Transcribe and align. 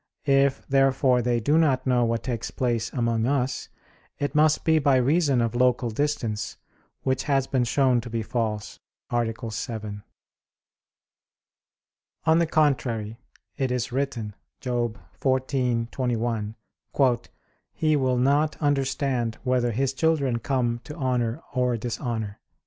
If, 0.25 0.65
therefore, 0.67 1.21
they 1.21 1.39
do 1.39 1.59
not 1.59 1.85
know 1.85 2.03
what 2.05 2.23
takes 2.23 2.49
place 2.49 2.91
among 2.91 3.27
us, 3.27 3.69
it 4.17 4.33
must 4.33 4.63
be 4.65 4.79
by 4.79 4.95
reason 4.95 5.41
of 5.41 5.53
local 5.53 5.91
distance; 5.91 6.57
which 7.03 7.25
has 7.25 7.45
been 7.45 7.65
shown 7.65 8.01
to 8.01 8.09
be 8.09 8.23
false 8.23 8.79
(A. 9.11 9.23
7). 9.51 10.01
On 12.25 12.39
the 12.39 12.47
contrary, 12.47 13.19
It 13.57 13.69
is 13.71 13.91
written 13.91 14.33
(Job 14.59 14.97
14:21): 15.21 16.55
"He 17.71 17.95
will 17.95 18.17
not 18.17 18.57
understand 18.59 19.35
whether 19.43 19.69
his 19.69 19.93
children 19.93 20.39
come 20.39 20.81
to 20.85 20.95
honor 20.95 21.43
or 21.53 21.77
dishonor." 21.77 22.39